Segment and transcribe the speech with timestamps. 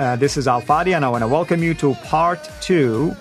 [0.00, 3.14] Uh, this is Al Fadi, and I want to welcome you to part two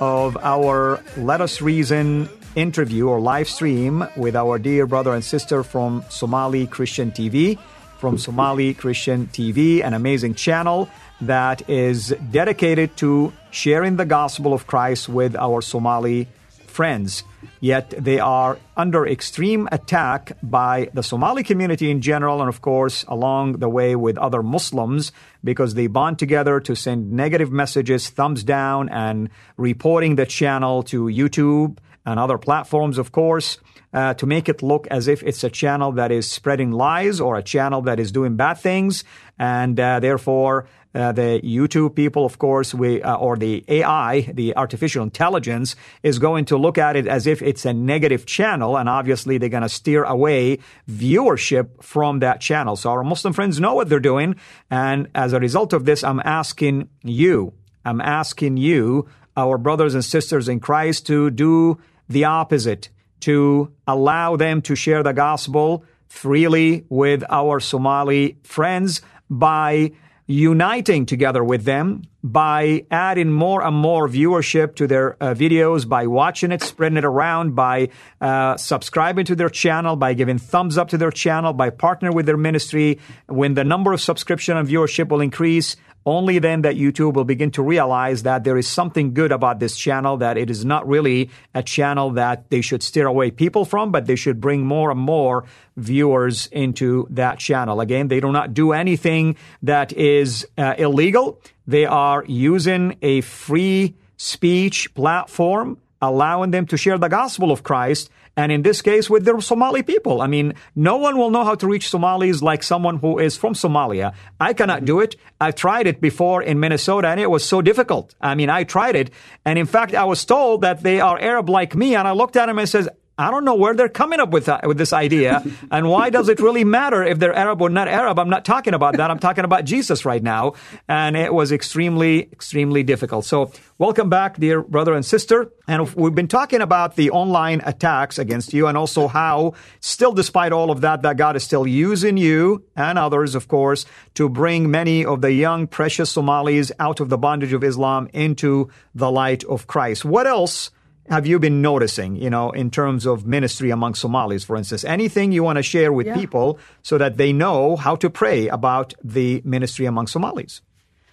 [0.00, 5.62] of our Let Us Reason interview or live stream with our dear brother and sister
[5.62, 7.56] from Somali Christian TV.
[8.00, 10.88] From Somali Christian TV, an amazing channel
[11.20, 16.26] that is dedicated to sharing the gospel of Christ with our Somali
[16.66, 17.22] friends.
[17.60, 23.04] Yet they are under extreme attack by the Somali community in general, and of course,
[23.08, 28.44] along the way with other Muslims, because they bond together to send negative messages, thumbs
[28.44, 33.58] down, and reporting the channel to YouTube and other platforms, of course.
[33.92, 37.36] Uh, to make it look as if it's a channel that is spreading lies or
[37.36, 39.04] a channel that is doing bad things,
[39.38, 44.56] and uh, therefore uh, the YouTube people, of course, we uh, or the AI, the
[44.56, 48.88] artificial intelligence, is going to look at it as if it's a negative channel, and
[48.88, 52.76] obviously they're going to steer away viewership from that channel.
[52.76, 54.36] So our Muslim friends know what they're doing,
[54.70, 57.52] and as a result of this, I'm asking you,
[57.84, 61.78] I'm asking you, our brothers and sisters in Christ, to do
[62.08, 62.88] the opposite,
[63.20, 69.90] to allow them to share the gospel freely with our Somali friends by
[70.26, 76.06] uniting together with them by adding more and more viewership to their uh, videos, by
[76.06, 77.90] watching it, spreading it around, by
[78.20, 82.24] uh, subscribing to their channel, by giving thumbs up to their channel, by partnering with
[82.24, 82.98] their ministry.
[83.26, 85.76] When the number of subscription and viewership will increase,
[86.06, 89.76] only then that YouTube will begin to realize that there is something good about this
[89.76, 93.90] channel, that it is not really a channel that they should steer away people from,
[93.90, 95.44] but they should bring more and more
[95.76, 97.80] viewers into that channel.
[97.80, 101.40] Again, they do not do anything that is uh, illegal.
[101.66, 108.10] They are using a free speech platform, allowing them to share the gospel of Christ
[108.36, 110.20] and in this case with the Somali people.
[110.20, 113.54] I mean, no one will know how to reach Somalis like someone who is from
[113.54, 114.14] Somalia.
[114.40, 115.16] I cannot do it.
[115.40, 118.14] I've tried it before in Minnesota and it was so difficult.
[118.20, 119.10] I mean, I tried it.
[119.44, 121.94] And in fact, I was told that they are Arab like me.
[121.94, 124.46] And I looked at them and says, I don't know where they're coming up with
[124.46, 127.86] that, with this idea, and why does it really matter if they're Arab or not
[127.86, 128.18] Arab?
[128.18, 129.08] I'm not talking about that.
[129.08, 130.54] I'm talking about Jesus right now,
[130.88, 133.24] and it was extremely, extremely difficult.
[133.24, 135.52] So, welcome back, dear brother and sister.
[135.68, 140.50] And we've been talking about the online attacks against you, and also how, still, despite
[140.50, 144.72] all of that, that God is still using you and others, of course, to bring
[144.72, 149.44] many of the young, precious Somalis out of the bondage of Islam into the light
[149.44, 150.04] of Christ.
[150.04, 150.72] What else?
[151.08, 154.84] Have you been noticing, you know, in terms of ministry among Somalis, for instance?
[154.84, 156.14] Anything you want to share with Yeah.
[156.14, 160.62] people so that they know how to pray about the ministry among Somalis?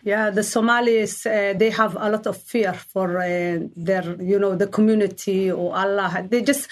[0.03, 4.55] Yeah, the Somalis uh, they have a lot of fear for uh, their you know
[4.55, 6.25] the community or Allah.
[6.27, 6.67] They just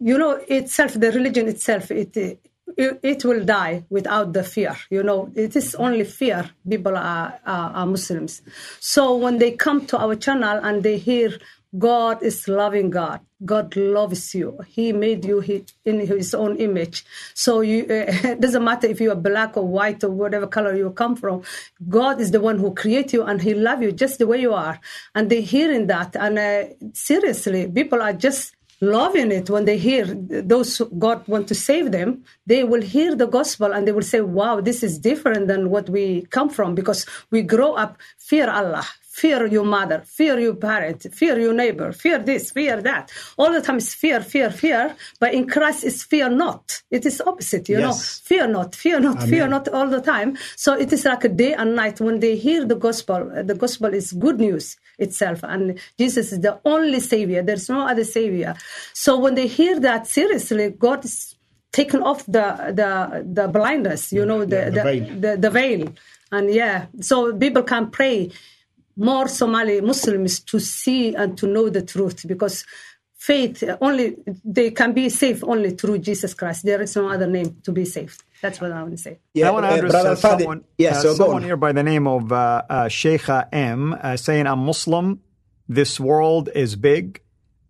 [0.00, 2.16] you know itself the religion itself it.
[2.16, 2.38] it
[2.76, 4.74] it will die without the fear.
[4.88, 6.48] You know, it is only fear.
[6.66, 8.40] People are, are, are Muslims.
[8.80, 11.36] So when they come to our channel and they hear
[11.78, 14.58] God is loving God, God loves you.
[14.68, 15.40] He made you
[15.84, 17.04] in His own image.
[17.34, 20.90] So you, it doesn't matter if you are black or white or whatever color you
[20.90, 21.42] come from.
[21.88, 24.52] God is the one who created you, and He loves you just the way you
[24.52, 24.78] are.
[25.14, 30.04] And they hearing that, and uh, seriously, people are just loving it when they hear
[30.04, 32.24] those God want to save them.
[32.46, 35.88] They will hear the gospel and they will say, "Wow, this is different than what
[35.88, 41.06] we come from because we grow up fear Allah." Fear your mother, fear your parent,
[41.14, 43.12] fear your neighbor, fear this, fear that.
[43.36, 44.96] All the time is fear, fear, fear.
[45.20, 46.82] But in Christ, is fear not.
[46.90, 47.92] It is opposite, you know.
[48.24, 50.38] Fear not, fear not, fear not all the time.
[50.56, 53.30] So it is like a day and night when they hear the gospel.
[53.44, 57.42] The gospel is good news itself, and Jesus is the only savior.
[57.42, 58.54] There's no other savior.
[58.94, 61.36] So when they hear that seriously, God is
[61.72, 62.46] taken off the
[62.80, 62.90] the
[63.38, 65.20] the blindness, you know, the Yeah, the the, veil.
[65.20, 65.92] the, the veil,
[66.30, 68.30] and yeah, so people can pray
[68.96, 72.64] more Somali Muslims to see and to know the truth because
[73.22, 76.64] faith only they can be saved only through Jesus Christ.
[76.64, 78.22] There is no other name to be saved.
[78.42, 79.20] That's what I want to say.
[79.34, 81.72] Yeah, I want to address Brother uh, someone, Yeah, uh, so go someone here by
[81.72, 85.20] the name of uh, uh, Sheikha M uh, saying, I'm Muslim.
[85.68, 87.22] This world is big.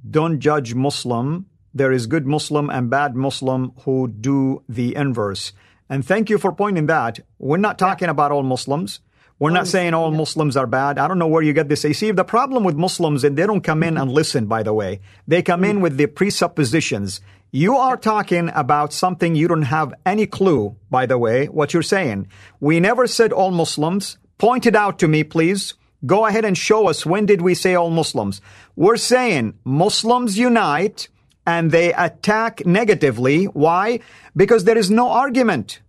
[0.08, 1.46] Don't judge Muslim.
[1.74, 5.52] There is good Muslim and bad Muslim who do the inverse.
[5.90, 7.20] And thank you for pointing that.
[7.38, 9.00] We're not talking about all Muslims.
[9.38, 10.98] We're not oh, saying all Muslims are bad.
[10.98, 11.84] I don't know where you get this.
[11.84, 14.72] You see, the problem with Muslims is they don't come in and listen, by the
[14.72, 15.00] way.
[15.26, 15.82] They come in hmm.
[15.82, 17.20] with the presuppositions.
[17.50, 21.82] You are talking about something you don't have any clue, by the way, what you're
[21.82, 22.28] saying.
[22.60, 24.16] We never said all Muslims.
[24.38, 25.74] Point it out to me, please.
[26.06, 28.40] Go ahead and show us when did we say all Muslims.
[28.74, 31.08] We're saying Muslims unite
[31.46, 33.44] and they attack negatively.
[33.44, 34.00] Why?
[34.34, 35.80] Because there is no argument.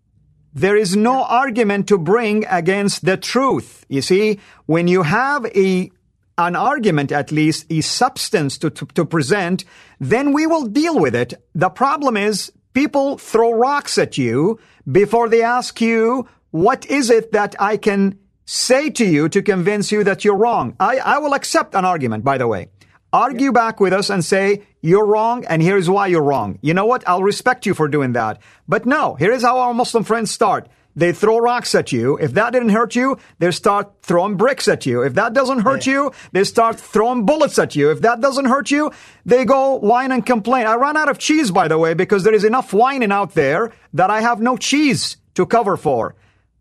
[0.53, 3.85] There is no argument to bring against the truth.
[3.89, 5.91] You see, when you have a
[6.37, 9.65] an argument, at least a substance to, to, to present,
[9.99, 11.33] then we will deal with it.
[11.53, 14.59] The problem is people throw rocks at you
[14.91, 19.91] before they ask you, what is it that I can say to you to convince
[19.91, 20.75] you that you're wrong?
[20.79, 22.69] I, I will accept an argument, by the way.
[23.13, 26.57] Argue back with us and say, you're wrong and here's why you're wrong.
[26.63, 27.07] You know what?
[27.07, 28.41] I'll respect you for doing that.
[28.67, 30.67] But no, here is how our Muslim friends start.
[30.95, 32.17] They throw rocks at you.
[32.17, 35.03] If that didn't hurt you, they start throwing bricks at you.
[35.03, 37.91] If that doesn't hurt you, they start throwing bullets at you.
[37.91, 38.91] If that doesn't hurt you,
[39.25, 40.65] they go whine and complain.
[40.65, 43.73] I ran out of cheese, by the way, because there is enough whining out there
[43.93, 46.15] that I have no cheese to cover for.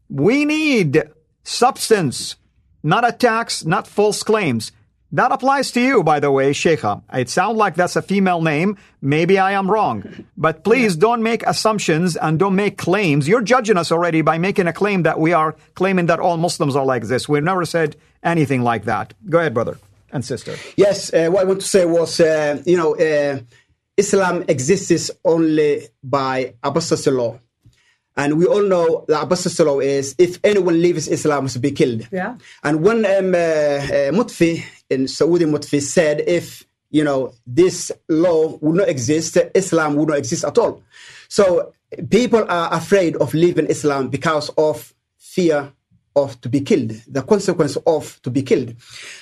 [0.08, 1.02] We need
[1.44, 2.36] substance,
[2.82, 4.72] not attacks, not false claims.
[5.14, 7.02] That applies to you, by the way, Sheikha.
[7.12, 8.78] It sounds like that's a female name.
[9.02, 10.24] Maybe I am wrong.
[10.38, 13.28] But please don't make assumptions and don't make claims.
[13.28, 16.74] You're judging us already by making a claim that we are claiming that all Muslims
[16.76, 17.28] are like this.
[17.28, 19.12] We've never said anything like that.
[19.28, 19.76] Go ahead, brother
[20.12, 20.56] and sister.
[20.76, 23.40] Yes, uh, what I want to say was, uh, you know, uh,
[23.96, 27.38] Islam exists only by apostasy law.
[28.14, 32.08] And we all know the apostasy law is if anyone leaves Islam must be killed.
[32.12, 32.36] Yeah.
[32.62, 38.58] And when um, uh, uh, Mufti in Saudi Mutfi said if you know this law
[38.60, 40.82] would not exist, Islam would not exist at all.
[41.28, 41.72] So
[42.10, 45.72] people are afraid of leaving Islam because of fear
[46.16, 48.74] of to be killed, the consequence of to be killed.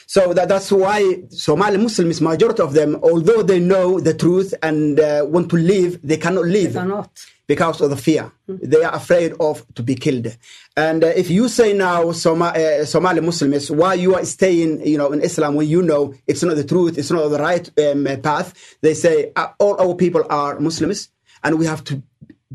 [0.06, 4.98] So that, that's why Somali Muslims, majority of them, although they know the truth and
[4.98, 7.10] uh, want to leave, they cannot leave They cannot.
[7.46, 8.30] because of the fear.
[8.48, 10.36] They are afraid of to be killed.
[10.76, 14.98] And uh, if you say now, Soma- uh, Somali Muslims, why you are staying, you
[14.98, 18.06] know, in Islam when you know it's not the truth, it's not the right um,
[18.22, 21.08] path, they say uh, all our people are Muslims,
[21.44, 22.02] and we have to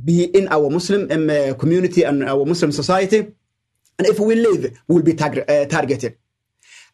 [0.03, 3.31] be in our Muslim um, uh, community and our Muslim society.
[3.97, 6.17] And if we leave, we'll be tag- uh, targeted.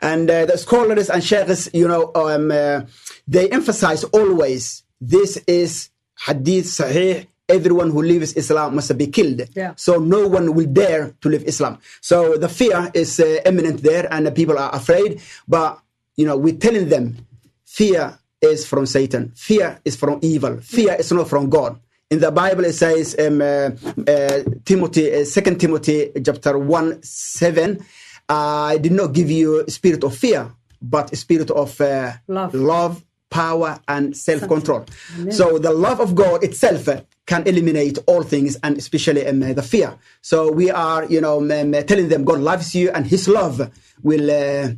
[0.01, 2.81] And uh, the scholars and sheikhs, you know, um, uh,
[3.27, 5.89] they emphasize always this is
[6.25, 7.27] hadith sahih.
[7.49, 9.41] Everyone who leaves Islam must be killed.
[9.55, 9.73] Yeah.
[9.75, 11.79] So no one will dare to leave Islam.
[11.99, 15.21] So the fear is uh, imminent there, and the people are afraid.
[15.47, 15.79] But
[16.15, 17.17] you know, we're telling them,
[17.65, 19.33] fear is from Satan.
[19.35, 20.61] Fear is from evil.
[20.61, 21.79] Fear is not from God.
[22.11, 23.69] In the Bible, it says, um, uh,
[24.05, 27.85] uh, Timothy, uh, Second Timothy, chapter one seven.
[28.27, 32.53] I did not give you spirit of fear, but spirit of uh, Love.
[32.53, 34.87] love, power, and self-control.
[35.29, 36.89] So the love of God itself
[37.25, 39.95] can eliminate all things, and especially um, the fear.
[40.21, 43.71] So we are, you know, um, telling them God loves you, and His love
[44.03, 44.73] will uh,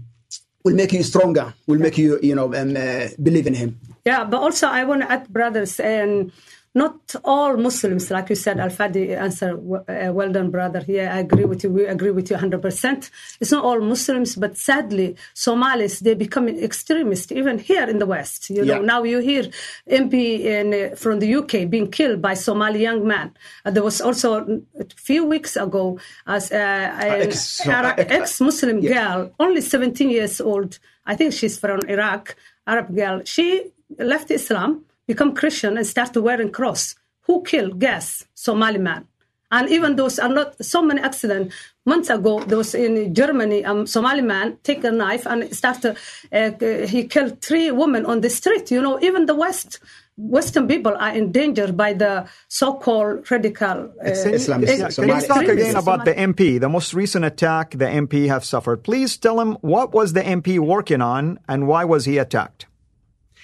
[0.64, 1.52] will make you stronger.
[1.66, 3.80] Will make you, you know, um, uh, believe in Him.
[4.06, 6.32] Yeah, but also I want to add, brothers, and
[6.76, 10.84] not all Muslims, like you said, Al Fadi answer, uh, well done, brother.
[10.88, 11.70] Yeah, I agree with you.
[11.70, 13.12] We agree with you 100%.
[13.40, 18.50] It's not all Muslims, but sadly, Somalis, they become extremist, even here in the West.
[18.50, 18.80] You know, Yeah.
[18.94, 19.44] now you hear
[19.88, 23.32] MP in, uh, from the UK being killed by Somali young man.
[23.66, 28.80] Uh, there was also a few weeks ago, as uh, an ex- Arab- ex- ex-Muslim
[28.80, 28.94] yeah.
[28.94, 30.80] girl, only 17 years old.
[31.06, 33.22] I think she's from Iraq, Arab girl.
[33.26, 36.96] She left Islam, become Christian, and started wearing cross.
[37.28, 37.80] Who killed?
[37.80, 39.08] Guess, Somali man.
[39.52, 41.54] And even those are not so many accidents.
[41.86, 45.96] Months ago, there was in Germany, a Somali man take a knife and started.
[46.32, 46.52] Uh,
[46.88, 48.72] he killed three women on the street.
[48.72, 49.80] You know, even the West.
[50.16, 55.44] Western people are endangered by the so-called radical uh, Islam- ex- Yeah, can you talk
[55.48, 58.84] again about the MP, the most recent attack the MP have suffered?
[58.84, 62.68] Please tell him what was the MP working on and why was he attacked?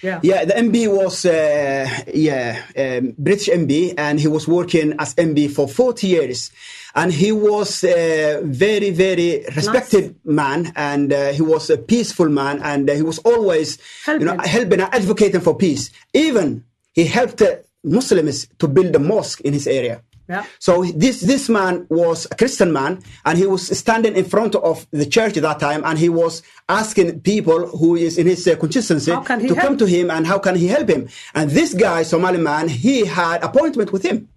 [0.02, 0.20] Yeah.
[0.22, 5.50] Yeah, the MB was uh, yeah um, British MB, and he was working as MB
[5.52, 6.50] for 40 years,
[6.94, 12.60] and he was a very very respected man, and uh, he was a peaceful man,
[12.62, 13.78] and uh, he was always
[14.08, 14.48] you know Helping.
[14.48, 15.90] helping and advocating for peace.
[16.14, 16.64] Even
[16.94, 20.02] he helped uh, Muslims to build a mosque in his area.
[20.30, 20.44] Yeah.
[20.60, 24.86] So this this man was a Christian man, and he was standing in front of
[24.92, 28.54] the church at that time, and he was asking people who is in his uh,
[28.54, 31.08] can to come to him and how can he help him.
[31.34, 34.28] And this guy, Somali man, he had appointment with him.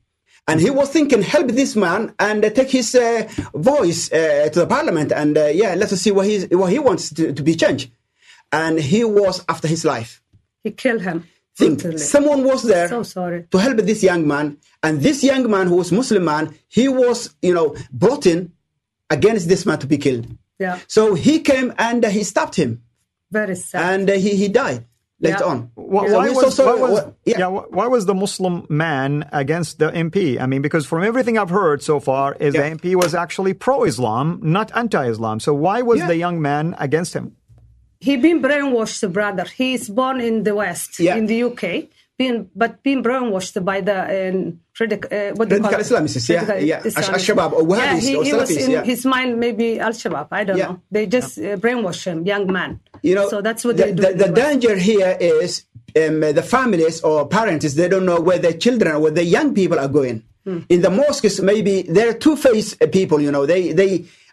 [0.48, 4.60] And he was thinking, help this man and uh, take his uh, voice uh, to
[4.62, 7.44] the parliament, and uh, yeah, let us see what he what he wants to, to
[7.44, 7.92] be changed.
[8.52, 10.22] And he was after his life.
[10.64, 11.28] He killed him.
[11.56, 13.46] Think someone was there So sorry.
[13.52, 17.34] to help this young man, and this young man who was Muslim man, he was
[17.42, 18.52] you know brought in
[19.10, 20.28] against this man to be killed.
[20.60, 20.80] Yeah.
[20.88, 22.84] So he came and uh, he stopped him,
[23.32, 23.82] Very sad.
[23.94, 24.86] and uh, he he died
[25.20, 25.52] later Yeah.
[25.52, 25.72] on.
[25.76, 27.40] Why, So why we're so was, why, was, yeah.
[27.40, 27.48] yeah.
[27.48, 30.40] why was the Muslim man against the MP?
[30.40, 32.62] I mean, because from everything I've heard so far, is Yeah.
[32.70, 35.40] the MP was actually pro-Islam, not anti-Islam.
[35.40, 36.08] So why was Yeah.
[36.08, 37.36] the young man against him?
[38.08, 39.46] he been brainwashed, brother.
[39.60, 41.16] He is born in the West, Yeah.
[41.16, 41.64] in the UK,
[42.24, 45.98] being but being brainwashed by the um, uh, what do you call Radical?
[45.98, 46.82] Islamists, yeah, Radical yeah.
[46.82, 47.14] Islamists.
[47.18, 48.84] Al-Shabaab or yeah, he, or he was in yeah.
[48.92, 50.28] his mind maybe Al Shabaab.
[50.32, 50.68] I don't Yeah.
[50.70, 50.82] know.
[50.96, 52.80] They just uh, brainwash him, young man.
[53.08, 54.02] You know, so that's what the, they do.
[54.08, 55.52] The, the danger here is
[56.02, 59.80] um, the families or parents they don't know where their children, where their young people
[59.80, 60.18] are going.
[60.46, 60.60] Hmm.
[60.70, 63.20] In the mosques, maybe they're two-faced uh, people.
[63.26, 63.92] You know, they they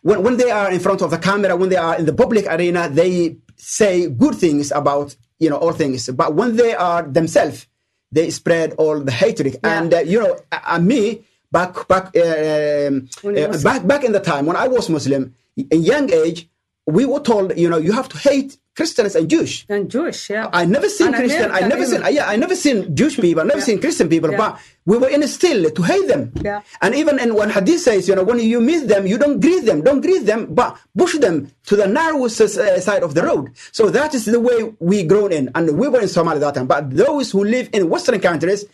[0.08, 2.46] when, when they are in front of the camera, when they are in the public
[2.46, 6.08] arena, they say good things about you know all things.
[6.20, 7.66] But when they are themselves,
[8.12, 9.58] they spread all the hatred.
[9.62, 14.20] And uh, you know, uh, me back back uh, um, uh, back back in the
[14.20, 16.48] time when I was Muslim, in young age,
[16.86, 19.54] we were told, you know, you have to hate Christians and Jewish.
[19.68, 20.48] and Jewish, yeah.
[20.60, 21.48] I never seen And Christian.
[21.56, 22.00] I American never seen.
[22.18, 23.40] Yeah, I never seen Jewish people.
[23.44, 23.70] I never Yeah.
[23.70, 24.30] seen Christian people.
[24.30, 24.38] Yeah.
[24.42, 24.52] But
[24.90, 26.22] we were instilled to hate them.
[26.48, 26.60] Yeah.
[26.84, 29.64] And even in when Hadith says, you know, when you meet them, you don't greet
[29.68, 29.78] them.
[29.88, 31.36] Don't greet them, but push them
[31.68, 33.44] to the narrowest uh, side of the road.
[33.78, 34.58] So that is the way
[34.90, 36.68] we grown in, and we were in Somalia that time.
[36.74, 38.64] But those who live in Western countries,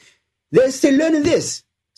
[0.55, 1.47] they're still learning this.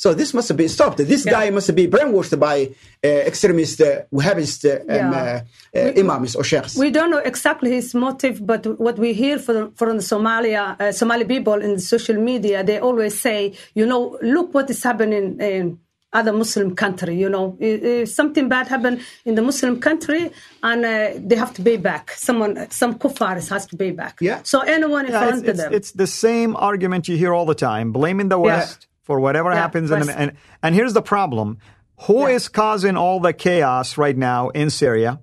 [0.02, 0.98] So this must be stopped.
[1.12, 1.32] This Yeah.
[1.36, 2.56] guy must be brainwashed by
[3.04, 5.42] uh, extremist, uh, Wahhabist uh, um, Yeah.
[5.74, 6.72] uh, uh, imams or sheikhs.
[6.84, 10.92] We don't know exactly his motive, but what we hear from, from the Somalia, uh,
[11.00, 13.38] Somali people in social media, they always say,
[13.74, 15.64] you know, look what is happening in
[16.12, 17.14] other Muslim country.
[17.24, 20.22] You know, if, if something bad happened in the Muslim country,
[20.62, 20.90] and uh,
[21.28, 22.04] they have to pay back.
[22.12, 24.14] Someone, some kuffars has to pay back.
[24.20, 24.38] Yeah.
[24.44, 25.72] So anyone in Yeah, front it's, of it's, them.
[25.78, 29.56] it's the same argument you hear all the time, blaming the West for whatever Yeah,
[29.56, 29.90] happens.
[29.90, 31.58] In the, and, and here's the problem.
[32.02, 32.56] Who is Yeah.
[32.60, 35.18] causing all the chaos right now in Syria,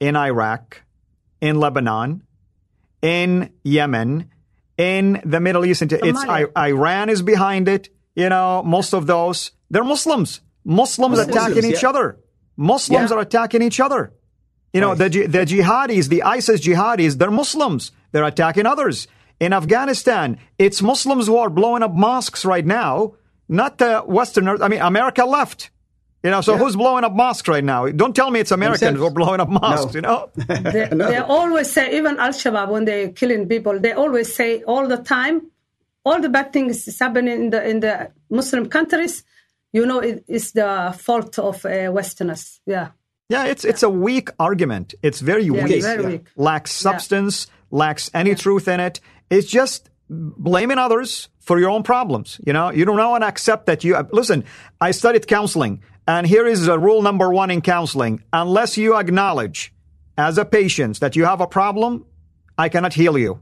[0.00, 0.82] in Iraq,
[1.42, 2.22] in Lebanon,
[3.02, 4.30] in Yemen,
[4.78, 5.82] in the Middle East?
[5.82, 6.50] It's Somalia.
[6.56, 7.90] I, Iran is behind it.
[8.16, 10.40] You know, most of those, they're Muslims.
[10.64, 12.18] Muslims Muslims, attacking each other.
[12.56, 14.12] Muslims are attacking each other.
[14.72, 17.92] You know, the, the jihadis, the ISIS jihadis, they're Muslims.
[18.12, 19.06] They're attacking others.
[19.40, 23.14] In Afghanistan, it's Muslims who are blowing up mosques right now,
[23.48, 24.60] not the Westerners.
[24.60, 25.70] I mean, America left.
[26.22, 27.86] You know, so who's blowing up mosques right now?
[27.86, 30.28] Don't tell me it's Americans who are blowing up mosques, you know?
[30.34, 31.08] they, No.
[31.08, 34.98] they always say, even Al Shabaab, when they're killing people, they always say all the
[34.98, 35.50] time,
[36.04, 39.24] all the bad things is happening in the in the Muslim countries.
[39.72, 42.60] You know, it, it's the fault of uh, Westerners.
[42.66, 42.88] Yeah,
[43.30, 44.94] Yeah, it's it's a weak argument.
[45.02, 45.82] It's very yeah, weak.
[45.82, 46.08] very yeah.
[46.08, 46.26] weak.
[46.36, 49.00] Lacks substance, lacks any truth in it.
[49.30, 52.40] It's just blaming others for your own problems.
[52.44, 54.44] You know, you don't want to accept that you listen.
[54.80, 59.72] I studied counseling, and here is a rule number one in counseling: unless you acknowledge
[60.18, 62.04] as a patient that you have a problem,
[62.58, 63.40] I cannot heal you.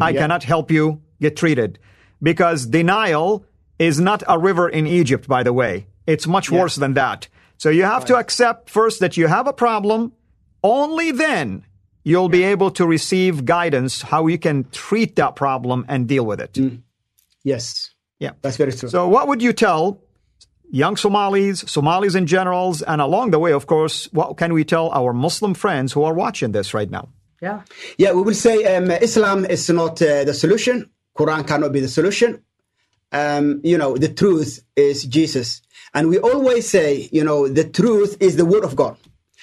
[0.00, 1.78] I cannot help you get treated
[2.22, 3.44] because denial
[3.78, 5.86] is not a river in Egypt, by the way.
[6.06, 7.28] It's much worse than that.
[7.58, 10.12] So you have to accept first that you have a problem.
[10.62, 11.64] Only then
[12.08, 16.40] you'll be able to receive guidance how you can treat that problem and deal with
[16.46, 16.54] it.
[17.44, 17.64] yes,
[18.24, 18.32] Yeah.
[18.42, 18.88] that's very true.
[18.88, 19.82] So what would you tell
[20.82, 24.86] young Somalis, Somalis in generals, and along the way, of course, what can we tell
[25.00, 27.04] our Muslim friends who are watching this right now?
[27.40, 27.60] Yeah,
[28.02, 30.76] Yeah, we will say um, Islam is not uh, the solution.
[31.18, 32.30] Quran cannot be the solution.
[33.12, 35.62] Um, you know, the truth is Jesus.
[35.94, 38.96] And we always say, you know, the truth is the word of God.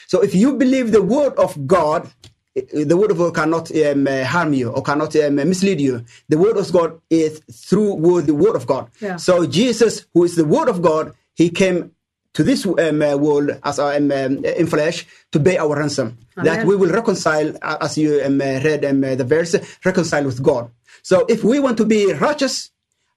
[0.07, 4.07] So if you believe the word of God, i- the word of God cannot um,
[4.07, 6.05] uh, harm you or cannot um, mislead you.
[6.29, 8.89] The word of God is through word, the word of God.
[9.01, 9.17] Yeah.
[9.17, 11.91] So Jesus, who is the word of God, he came
[12.33, 16.17] to this um, uh, world as um, um, in flesh to pay our ransom.
[16.35, 20.25] That we will reconcile, uh, as you um, uh, read um, uh, the verse, reconcile
[20.25, 20.69] with God.
[21.01, 22.71] So if we want to be righteous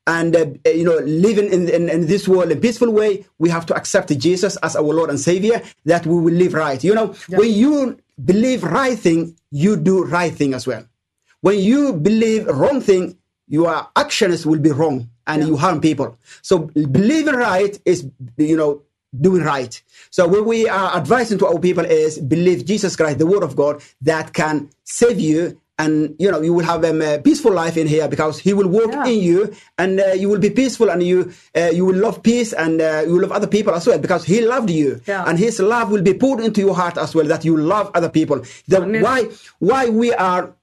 [0.07, 3.27] and uh, uh, you know living in, in, in this world in a peaceful way,
[3.39, 5.63] we have to accept Jesus as our Lord and Savior.
[5.85, 6.83] That we will live right.
[6.83, 10.85] You know, when you believe right thing, you do right thing as well.
[11.41, 16.19] When you believe wrong thing, your actions will be wrong and you harm people.
[16.43, 18.07] So believing right is,
[18.37, 18.83] you know,
[19.19, 19.81] doing right.
[20.11, 23.57] So what we are advising to our people is believe Jesus Christ, the word of
[23.57, 25.61] God that can save you.
[25.81, 28.67] And you know you will have um, a peaceful life in here because He will
[28.69, 29.07] work Yeah.
[29.07, 32.53] in you, and uh, you will be peaceful, and you uh, you will love peace,
[32.53, 35.25] and uh, you will love other people as well because He loved you, Yeah.
[35.29, 38.09] and His love will be poured into your heart as well that you love other
[38.11, 38.43] people.
[38.67, 39.29] The, why
[39.61, 40.55] why we are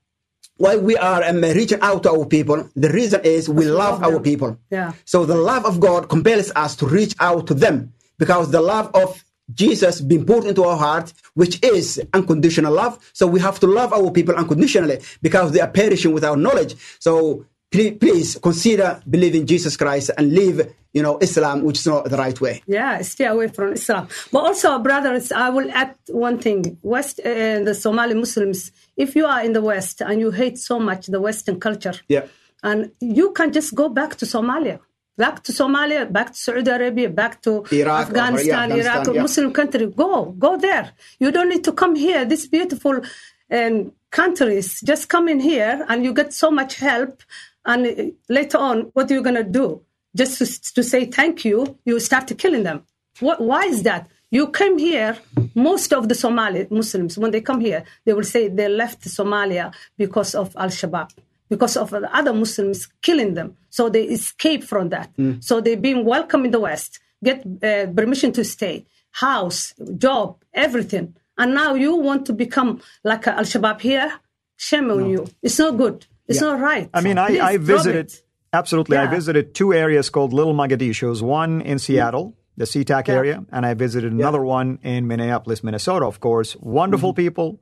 [0.57, 4.03] why we are um, reaching out to our people the reason is we love love
[4.13, 4.93] our people Yeah.
[5.03, 8.89] so the love of god compels us to reach out to them because the love
[8.93, 9.21] of
[9.55, 13.91] jesus being poured into our heart which is unconditional love so we have to love
[13.93, 19.75] our people unconditionally because they are perishing without knowledge so please, please consider believing jesus
[19.77, 20.57] christ and live
[20.93, 24.03] you know islam which is not the right way Yeah, stay away from Islam.
[24.31, 25.91] But also, brothers, I will add
[26.29, 26.59] one thing.
[26.93, 28.71] West, uh, the Somali Muslims,
[29.03, 32.25] if you are in the West and you hate so much the Western culture, Yeah.
[32.69, 32.79] and
[33.17, 34.77] you can just go back to Somalia,
[35.17, 39.15] back to Somalia, back to Saudi Arabia, back to Iraq or- yeah, Afghanistan, Afghanistan, Iraq,
[39.15, 39.21] yeah.
[39.21, 39.85] Muslim country.
[39.87, 40.91] Go, go there.
[41.19, 42.25] You don't need to come here.
[42.25, 43.01] These beautiful
[43.51, 47.21] um, countries, just come in here and you get so much help.
[47.65, 49.81] And later on, what are you going to do?
[50.15, 52.83] Just to, to say thank you, you start killing them.
[53.19, 54.07] What, why is that?
[54.31, 55.17] You came here,
[55.53, 59.73] most of the Somali Muslims, when they come here, they will say they left Somalia
[59.97, 61.09] because of Al Shabaab,
[61.49, 63.57] because of the other Muslims killing them.
[63.69, 65.11] So they escape from that.
[65.15, 65.33] Hmm.
[65.39, 71.15] So they're being welcome in the West, get uh, permission to stay, house, job, everything.
[71.37, 74.11] And now you want to become like Al Shabaab here?
[74.57, 75.27] Shame on you.
[75.41, 76.05] It's not good.
[76.27, 76.89] It's not right.
[76.93, 78.21] I mean, I, I visited, it.
[78.53, 81.77] absolutely, I visited two areas called Little Mogadishus, one in hmm.
[81.77, 83.13] Seattle, the SeaTac Yeah.
[83.13, 86.55] area, and I visited another one in Minneapolis, Minnesota, of course.
[86.55, 87.23] Wonderful mm-hmm.
[87.23, 87.59] people.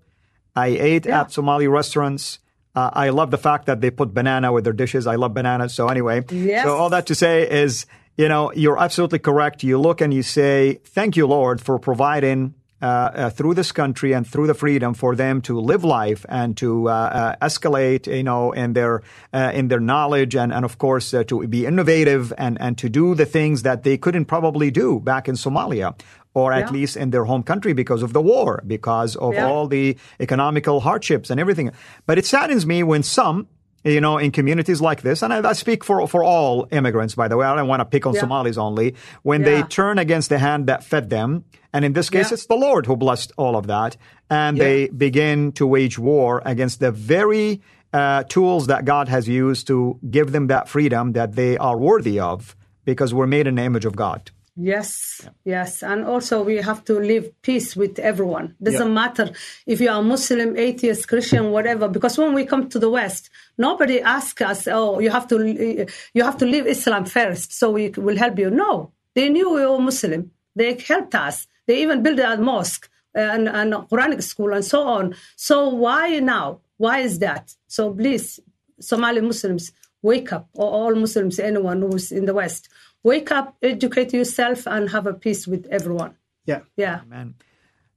[0.55, 1.21] I ate Yeah.
[1.21, 2.39] at Somali restaurants.
[2.75, 5.05] Uh, I love the fact that they put banana with their dishes.
[5.05, 5.73] I love bananas.
[5.73, 6.65] So anyway, Yes.
[6.65, 7.85] so all that to say is,
[8.17, 9.63] you know, you're absolutely correct.
[9.63, 14.11] You look and you say, thank you, Lord, for providing uh, uh, through this country
[14.11, 18.23] and through the freedom for them to live life and to uh, uh, escalate, you
[18.23, 19.01] know, in their
[19.33, 22.89] uh, in their knowledge and and of course uh, to be innovative and and to
[22.89, 25.95] do the things that they couldn't probably do back in Somalia
[26.33, 26.71] or at Yeah.
[26.71, 29.47] least in their home country because of the war, because of Yeah.
[29.47, 31.71] all the economical hardships and everything.
[32.05, 33.47] But it saddens me when some
[33.85, 37.27] you know, in communities like this, and I, I speak for for all immigrants, by
[37.27, 37.45] the way.
[37.45, 38.21] I don't want to pick on Yeah.
[38.21, 38.95] Somalis only.
[39.23, 41.43] When they turn against the hand that fed them,
[41.73, 43.97] and in this case, it's the Lord who blessed all of that,
[44.29, 47.59] and they begin to wage war against the very
[47.91, 52.21] uh, tools that God has used to give them that freedom that they are worthy
[52.21, 54.31] of, because we're made in the image of God.
[54.55, 55.81] Yes, yes.
[55.81, 58.55] And also we have to live peace with everyone.
[58.61, 59.31] Doesn't matter
[59.65, 61.87] if you are Muslim, atheist, Christian, whatever.
[61.87, 66.23] Because when we come to the West, nobody asks us, oh, you have to, you
[66.23, 68.51] have to leave Islam first so we will help you.
[68.51, 70.31] No, they knew we were Muslim.
[70.55, 71.47] They helped us.
[71.65, 75.15] They even built a mosque uh, and, and a Quranic school and so on.
[75.35, 76.59] So why now?
[76.77, 77.55] Why is that?
[77.67, 78.39] So please,
[78.79, 79.71] Somali Muslims,
[80.03, 82.69] wake up, or all Muslims, anyone who's in the West,
[83.03, 86.15] wake up, educate yourself, and have a peace with everyone.
[86.45, 87.01] yeah Yeah.
[87.01, 87.35] Amen.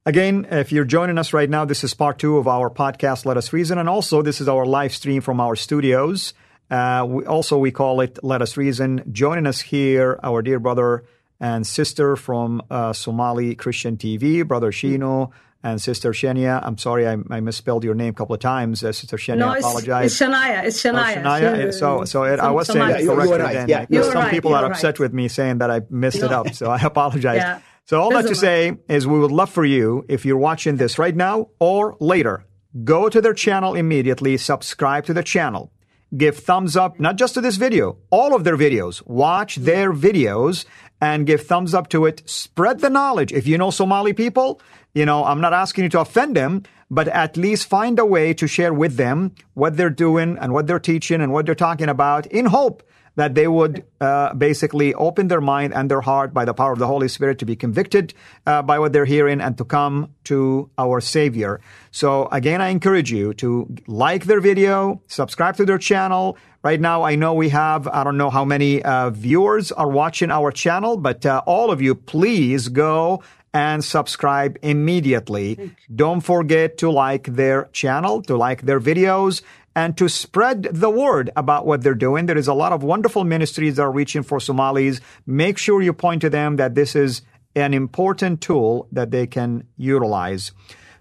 [0.05, 3.35] Again, if you're joining us right now, this is part two of our podcast, Let
[3.35, 3.77] Us Reason.
[3.77, 6.33] And also, this is our live stream from our studios.
[6.71, 9.03] Uh, we, also, we call it Let Us Reason.
[9.11, 11.03] Joining us here, our dear brother
[11.41, 15.31] and sister from uh, Somali Christian TV, Brother Shino
[15.63, 16.59] and Sister Shania.
[16.63, 18.83] I'm sorry, I, I misspelled your name a couple of times.
[18.83, 20.05] Uh, Sister Shania, No, I apologize.
[20.11, 20.63] it's Shania.
[20.63, 21.23] It's Oh, Shania.
[21.23, 21.73] Shania.
[21.73, 23.87] So, so it, I was saying it you- you were correctly right.
[23.89, 24.01] Yeah.
[24.03, 24.99] some right, people are you're upset right.
[24.99, 26.53] with me saying that I messed it up.
[26.53, 27.37] So I apologize.
[27.37, 27.59] Yeah.
[27.85, 30.75] So all that to Doesn't say is we would love for you, if you're watching
[30.77, 32.45] this right now or later,
[32.83, 35.71] go to their channel immediately, subscribe to the channel,
[36.15, 39.05] give thumbs up, not just to this video, all of their videos.
[39.05, 40.65] Watch their videos
[41.01, 42.23] and give thumbs up to it.
[42.29, 43.33] Spread the knowledge.
[43.33, 44.61] If you know Somali people,
[44.93, 48.33] you know, I'm not asking you to offend them, but at least find a way
[48.35, 51.89] to share with them what they're doing and what they're teaching and what they're talking
[51.89, 52.83] about in hope
[53.17, 56.79] that they would uh, basically open their mind and their heart by the power of
[56.79, 58.13] the Holy Spirit to be convicted
[58.45, 61.59] uh, by what they're hearing and to come to our Savior.
[61.91, 66.37] So again, I encourage you to like their video, subscribe to their channel.
[66.61, 70.29] Right now, I know we have, I don't know how many uh, viewers are watching
[70.29, 75.71] our channel, but uh, all of you, please go and subscribe immediately.
[75.93, 79.41] Don't forget to like their channel, to like their videos,
[79.77, 82.25] and to spread the word about what they're doing.
[82.25, 84.99] There is a lot of wonderful ministries that are reaching for Somalis.
[85.27, 87.21] Make sure you point to them that this is
[87.55, 90.51] an important tool that they can utilize.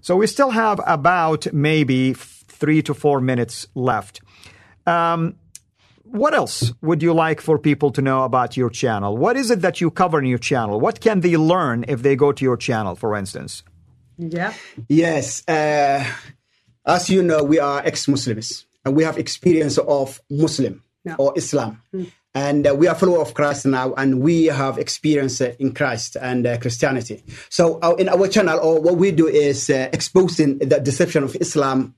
[0.02, 4.20] So we still have about maybe three to four minutes left.
[4.86, 5.36] Um,
[6.02, 9.16] what else would you like for people to know about your channel?
[9.16, 10.78] What is it that you cover in your channel?
[10.80, 13.62] What can they learn if they go to your channel, for instance?
[14.18, 14.52] Yeah.
[14.86, 15.48] Yes.
[15.48, 16.04] Uh,
[16.84, 21.16] as you know, we are ex-Muslims and we have experience of Muslim Yeah.
[21.18, 21.82] or Islam.
[22.34, 26.16] And uh, we are follower of Christ now, and we have experience uh, in Christ
[26.20, 27.22] and uh, Christianity.
[27.48, 31.34] So, uh, in our channel, or what we do is uh, exposing the deception of
[31.40, 31.94] Islam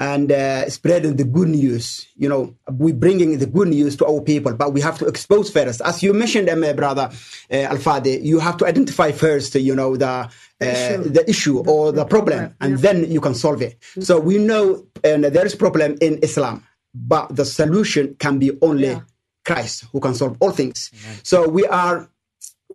[0.00, 2.06] and uh, spreading the good news.
[2.16, 5.50] You know, we're bringing the good news to our people, but we have to expose
[5.50, 5.80] first.
[5.84, 7.10] As you mentioned, um, uh, brother
[7.50, 9.54] uh, Al Fadi, you have to identify first.
[9.54, 10.28] You know the uh,
[10.60, 11.02] issue.
[11.10, 12.92] the issue or the, problem, problem, and yeah.
[12.92, 13.78] then you can solve it.
[14.00, 18.88] So we know and there is problem in Islam, but the solution can be only
[18.88, 19.00] Yeah.
[19.44, 20.90] Christ who can solve all things.
[21.22, 22.08] So we are,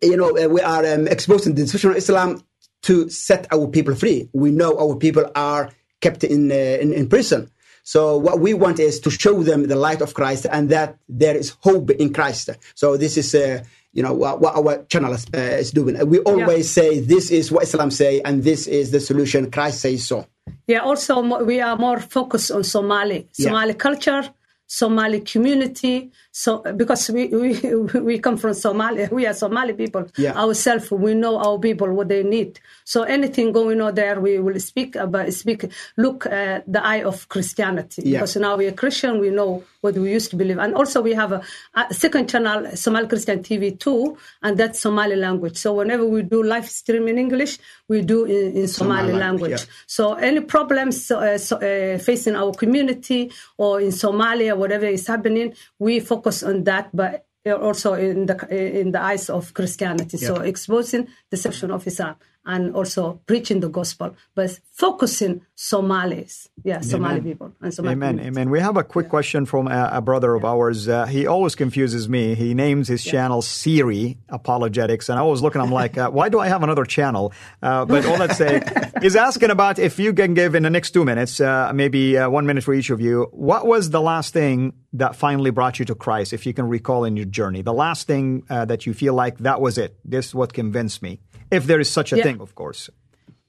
[0.03, 2.43] you know, uh, we are um, exposing the deception of Islam
[2.83, 4.29] to set our people free.
[4.33, 7.49] We know our people are kept in, uh, in in prison.
[7.83, 11.35] So what we want is to show them the light of Christ and that there
[11.35, 12.51] is hope in Christ.
[12.75, 15.97] So this is, uh, you know, what, what our channel is, uh, is doing.
[16.07, 19.49] We always say this is what Islam say and this is the solution.
[19.49, 20.27] Christ says so.
[20.67, 23.47] Yeah, also we are more focused on Somali, Yeah.
[23.47, 24.23] Somali culture,
[24.67, 26.11] Somali community.
[26.43, 26.49] So
[26.81, 27.49] because we, we
[28.09, 30.39] we come from Somalia, we are Somali people Yeah.
[30.43, 30.85] ourselves.
[31.07, 32.51] We know our people what they need.
[32.93, 35.61] So anything going on there, we will speak about speak.
[36.05, 38.19] Look uh, the eye of Christianity Yeah.
[38.19, 39.11] because now we are Christian.
[39.25, 39.51] We know
[39.83, 41.41] what we used to believe, and also we have a,
[41.81, 45.57] a second channel, Somali Christian TV too, and that's Somali language.
[45.63, 47.53] So whenever we do live stream in English,
[47.91, 49.61] we do in, in Somali, Somali language, language.
[49.67, 49.85] yeah.
[49.87, 53.21] So any problems uh, so, uh, facing our community
[53.57, 55.47] or in Somalia, whatever is happening,
[55.85, 58.35] we focus on that, but also in the
[58.81, 60.17] in the eyes of Christianity.
[60.17, 62.15] So exposing deception of Islam
[62.45, 67.91] and also preaching the gospel, but focusing Somalis, yeah, Somali people and Somali.
[67.91, 68.11] Amen.
[68.15, 68.27] community.
[68.29, 68.49] Amen.
[68.49, 70.87] We have a quick question from a, a brother of ours.
[70.87, 72.33] Uh, he always confuses me.
[72.33, 75.59] He names his channel Siri Apologetics, and I was looking.
[75.59, 77.33] I'm like, uh, why do I have another channel?
[77.61, 78.61] Uh, but all that say,
[79.01, 82.29] he's asking about if you can give in the next two minutes, uh, maybe uh,
[82.29, 83.27] one minute for each of you.
[83.31, 87.03] What was the last thing that finally brought you to Christ, if you can recall
[87.03, 87.63] in your journey?
[87.63, 89.97] The last thing uh, that you feel like that was it.
[90.05, 91.19] This is what convinced me,
[91.51, 92.23] if there is such a Yeah.
[92.23, 92.89] thing, of course.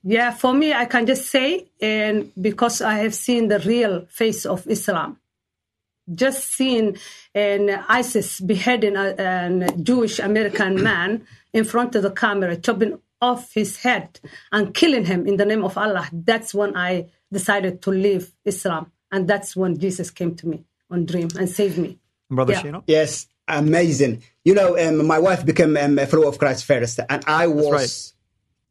[0.02, 4.46] Yeah, for me, I can just say, and because I have seen the real face
[4.46, 5.18] of Islam,
[6.12, 6.96] just seeing
[7.34, 13.52] an ISIS beheading a, a Jewish American man in front of the camera, chopping off
[13.52, 14.18] his head
[14.50, 16.08] and killing him in the name of Allah.
[16.12, 21.04] That's when I decided to leave Islam, and that's when Jesus came to me on
[21.04, 21.98] dream and saved me.
[22.30, 22.62] Brother Yeah.
[22.62, 22.82] Shino?
[22.86, 24.22] Yes, amazing.
[24.44, 27.62] You know, um, my wife became um, a follower of Christ first, and I was
[27.62, 28.19] You don't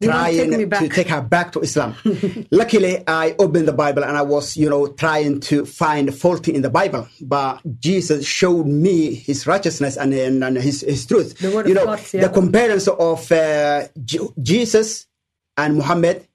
[0.02, 0.90] trying to back.
[0.92, 1.94] take her back to Islam.
[2.50, 6.62] Luckily, I opened the Bible and I was, you know, trying to find faulty in
[6.62, 11.38] the Bible, but Jesus showed me His righteousness and, and, and His, His truth.
[11.38, 12.20] The word you of know, God, yeah.
[12.22, 15.06] the comparison of uh, J- Jesus
[15.56, 16.26] and Muhammad.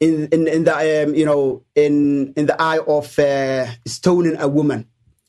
[0.00, 4.48] In, in, in the um, you know in in the eye of uh, stoning a
[4.48, 4.88] woman,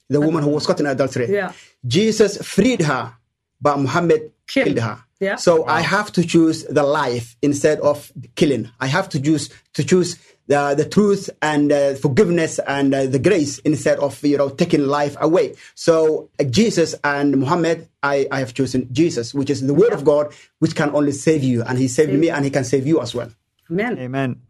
[0.10, 1.32] the woman who was caught in adultery.
[1.32, 1.52] Yeah.
[1.86, 3.14] Jesus freed her,
[3.62, 4.66] but Muhammad Killed.
[4.66, 4.98] killed her.
[5.24, 5.38] Yeah.
[5.38, 8.70] So I have to choose the life instead of killing.
[8.80, 13.20] I have to choose to choose the the truth and uh, forgiveness and uh, the
[13.20, 15.56] grace instead of you know taking life away.
[15.76, 20.04] So uh, Jesus and Muhammad, I, I have chosen Jesus, which is the word of
[20.04, 23.02] God, which can only save you, and He saved me, and He can save you
[23.02, 23.32] as well.
[23.72, 23.98] Amen.
[23.98, 24.42] Amen.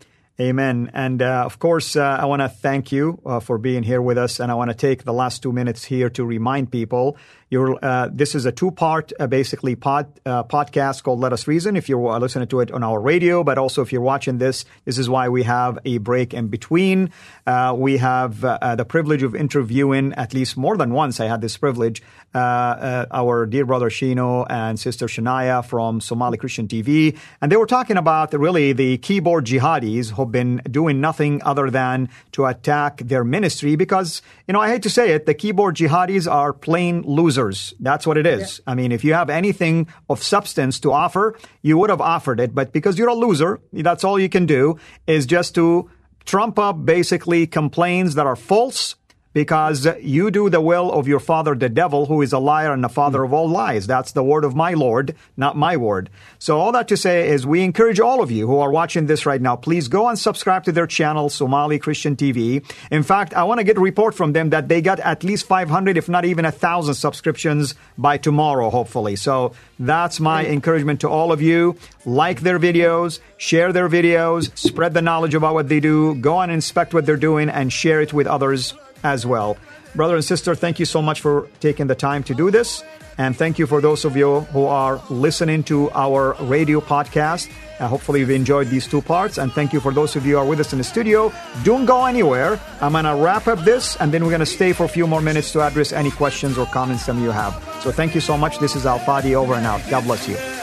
[0.41, 0.89] Amen.
[0.95, 4.17] And uh, of course, uh, I want to thank you uh, for being here with
[4.17, 4.39] us.
[4.39, 7.17] And I want to take the last two minutes here to remind people you're,
[7.53, 11.75] uh, this is a two part, uh, basically, pod, uh, podcast called Let Us Reason.
[11.75, 14.97] If you're listening to it on our radio, but also if you're watching this, this
[14.97, 17.11] is why we have a break in between.
[17.45, 21.19] Uh, we have uh, uh, the privilege of interviewing at least more than once.
[21.19, 22.01] I had this privilege.
[22.35, 27.15] Our dear brother Shino and sister Shania from Somali Christian TV.
[27.41, 32.09] And they were talking about really the keyboard jihadis who've been doing nothing other than
[32.31, 36.31] to attack their ministry because, you know, I hate to say it, the keyboard jihadis
[36.31, 37.42] are plain losers
[37.79, 38.61] That's what it is.
[38.65, 42.53] I mean, if you have anything of substance to offer, you would have offered it.
[42.53, 44.77] But because you're a loser, that's all you can do
[45.07, 45.89] is just to
[46.25, 48.95] trump up basically complaints that are false
[49.33, 52.83] because you do the will of your father, the devil, who is a liar and
[52.83, 53.87] the father of all lies.
[53.87, 56.09] That's the word of my Lord, not my word.
[56.39, 59.25] So all that to say is we encourage all of you who are watching this
[59.25, 62.63] right now, please go and subscribe to their channel, Somali Christian TV.
[62.91, 65.47] In fact, I want to get a report from them that they got at least
[65.47, 69.15] 500, if not even a thousand subscriptions by tomorrow, hopefully.
[69.15, 71.75] So that's my encouragement to all of you.
[72.05, 76.51] Like their videos, share their videos, spread the knowledge about what they do, go and
[76.51, 79.57] inspect what they're doing and share it with others as well.
[79.95, 82.83] Brother and sister, thank you so much for taking the time to do this.
[83.17, 87.47] And thank you for those of you who are listening to our radio podcast.
[87.79, 89.37] Uh, hopefully, you've enjoyed these two parts.
[89.37, 91.31] And thank you for those of you who are with us in the studio.
[91.63, 92.59] Don't go anywhere.
[92.81, 95.05] I'm going to wrap up this, and then we're going to stay for a few
[95.05, 97.53] more minutes to address any questions or comments that you have.
[97.83, 98.57] So thank you so much.
[98.57, 99.81] This is Al Fadi over and out.
[99.89, 100.62] God bless you.